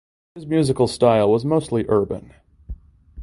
His 0.33 0.47
musical 0.47 0.87
style 0.87 1.29
was 1.29 1.45
mostly 1.45 1.85
urban. 1.87 2.33